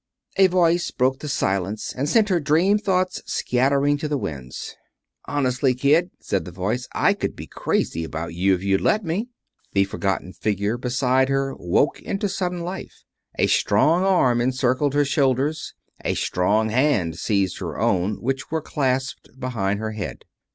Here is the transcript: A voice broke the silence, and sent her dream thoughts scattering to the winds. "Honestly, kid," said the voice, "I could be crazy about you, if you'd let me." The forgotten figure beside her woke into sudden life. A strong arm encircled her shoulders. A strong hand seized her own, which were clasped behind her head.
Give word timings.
A 0.37 0.47
voice 0.47 0.89
broke 0.89 1.19
the 1.19 1.29
silence, 1.29 1.93
and 1.93 2.09
sent 2.09 2.29
her 2.29 2.39
dream 2.39 2.79
thoughts 2.79 3.21
scattering 3.27 3.97
to 3.99 4.07
the 4.07 4.17
winds. 4.17 4.75
"Honestly, 5.25 5.75
kid," 5.75 6.09
said 6.19 6.43
the 6.43 6.51
voice, 6.51 6.87
"I 6.93 7.13
could 7.13 7.35
be 7.35 7.45
crazy 7.45 8.03
about 8.03 8.33
you, 8.33 8.55
if 8.55 8.63
you'd 8.63 8.81
let 8.81 9.05
me." 9.05 9.29
The 9.73 9.83
forgotten 9.83 10.33
figure 10.33 10.75
beside 10.79 11.29
her 11.29 11.53
woke 11.53 12.01
into 12.01 12.27
sudden 12.29 12.61
life. 12.61 13.03
A 13.37 13.45
strong 13.45 14.03
arm 14.03 14.41
encircled 14.41 14.95
her 14.95 15.05
shoulders. 15.05 15.75
A 16.03 16.15
strong 16.15 16.69
hand 16.69 17.19
seized 17.19 17.59
her 17.59 17.77
own, 17.77 18.15
which 18.23 18.49
were 18.49 18.63
clasped 18.63 19.29
behind 19.39 19.77
her 19.79 19.91
head. 19.91 20.25